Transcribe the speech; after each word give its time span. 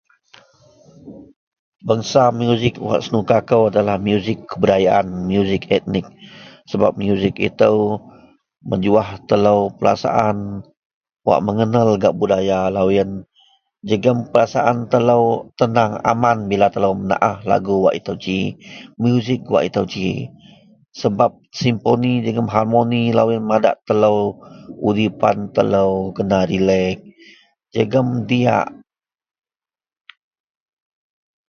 Bangsa 1.87 2.23
musik 2.39 2.75
wak 2.87 3.01
senuka 3.05 3.37
kou 3.49 3.61
adalah 3.73 3.97
musik 4.07 4.37
kebudayaan 4.49 5.07
musik 5.29 5.63
etnik 5.77 6.05
sebab 6.69 6.91
musik 7.01 7.35
ito 7.49 7.73
mejuwah 8.69 9.09
telo 9.29 9.57
perasaan 9.81 10.37
wak 11.27 11.41
mengenal 11.47 11.87
gak 12.01 12.13
budaya 12.19 12.59
loyen 12.75 13.09
jegem 13.87 14.17
perasaan 14.33 14.77
telo 14.93 15.19
tenang 15.59 15.93
aman 16.11 16.37
bila 16.49 16.67
telo 16.73 16.89
menaah 16.99 17.37
lagu 17.51 17.75
wak 17.83 17.95
ito 17.99 18.13
ji 18.23 18.39
musik 19.03 19.41
wak 19.53 19.63
ito 19.73 19.81
ji 19.93 20.09
sebab 21.01 21.31
simponi 21.57 22.11
jegem 22.25 22.45
hamoni 22.55 23.01
loyen 23.17 23.41
madak 23.51 23.75
telo 23.89 24.11
udipan 24.87 25.37
telo 25.55 25.87
kena 26.15 26.39
relek 26.49 26.97
jegem 27.73 28.07
diyak. 28.29 28.69